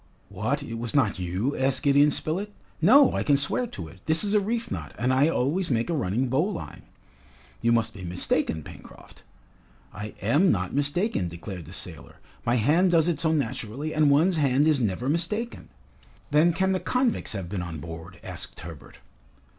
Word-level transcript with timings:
"What, 0.29 0.63
it 0.63 0.79
was 0.79 0.95
not 0.95 1.19
you?" 1.19 1.55
asked 1.55 1.83
Gideon 1.83 2.09
Spilett. 2.09 2.51
"No! 2.81 3.13
I 3.13 3.21
can 3.21 3.37
swear 3.37 3.67
to 3.67 3.87
it. 3.87 3.99
This 4.07 4.23
is 4.23 4.33
a 4.33 4.39
reef 4.39 4.71
knot, 4.71 4.95
and 4.97 5.13
I 5.13 5.27
always 5.29 5.69
make 5.69 5.91
a 5.91 5.93
running 5.93 6.27
bowline." 6.27 6.81
"You 7.61 7.71
must 7.71 7.93
be 7.93 8.03
mistaken, 8.03 8.63
Pencroft." 8.63 9.21
"I 9.93 10.15
am 10.19 10.51
not 10.51 10.73
mistaken!" 10.73 11.27
declared 11.27 11.65
the 11.65 11.71
sailor. 11.73 12.15
"My 12.43 12.55
hand 12.55 12.89
does 12.89 13.07
it 13.07 13.19
so 13.19 13.31
naturally, 13.31 13.93
and 13.93 14.09
one's 14.09 14.37
hand 14.37 14.65
is 14.67 14.79
never 14.79 15.07
mistaken!" 15.07 15.69
"Then 16.31 16.51
can 16.51 16.71
the 16.71 16.79
convicts 16.79 17.33
have 17.33 17.47
been 17.47 17.61
on 17.61 17.77
board?" 17.77 18.19
asked 18.23 18.59
Herbert. 18.61 18.97